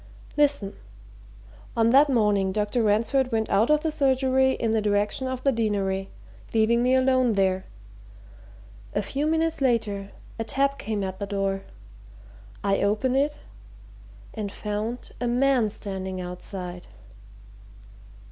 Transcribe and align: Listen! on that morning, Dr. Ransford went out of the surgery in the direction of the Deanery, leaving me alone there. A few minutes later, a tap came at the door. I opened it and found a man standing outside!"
Listen! 0.35 0.75
on 1.77 1.91
that 1.91 2.09
morning, 2.09 2.51
Dr. 2.51 2.81
Ransford 2.81 3.31
went 3.31 3.51
out 3.51 3.69
of 3.69 3.81
the 3.83 3.91
surgery 3.91 4.53
in 4.53 4.71
the 4.71 4.81
direction 4.81 5.27
of 5.27 5.43
the 5.43 5.51
Deanery, 5.51 6.09
leaving 6.55 6.81
me 6.81 6.95
alone 6.95 7.33
there. 7.33 7.65
A 8.95 9.03
few 9.03 9.27
minutes 9.27 9.61
later, 9.61 10.09
a 10.39 10.43
tap 10.43 10.79
came 10.79 11.03
at 11.03 11.19
the 11.19 11.27
door. 11.27 11.61
I 12.63 12.81
opened 12.81 13.17
it 13.17 13.37
and 14.33 14.51
found 14.51 15.11
a 15.21 15.27
man 15.27 15.69
standing 15.69 16.19
outside!" 16.19 16.87